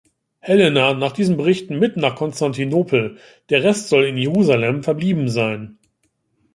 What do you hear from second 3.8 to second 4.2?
soll in